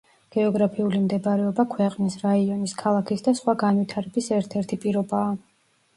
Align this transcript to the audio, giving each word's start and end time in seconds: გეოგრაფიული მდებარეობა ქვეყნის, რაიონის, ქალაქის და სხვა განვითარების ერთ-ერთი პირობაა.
გეოგრაფიული 0.35 1.01
მდებარეობა 1.01 1.65
ქვეყნის, 1.75 2.17
რაიონის, 2.23 2.75
ქალაქის 2.81 3.25
და 3.29 3.37
სხვა 3.41 3.57
განვითარების 3.65 4.31
ერთ-ერთი 4.39 4.85
პირობაა. 4.87 5.33